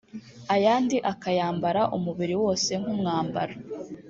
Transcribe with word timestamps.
ayandi 0.55 0.97
akayambara 1.11 1.81
umubiri 1.97 2.35
wose 2.43 2.71
nk’umwambaro 2.81 3.55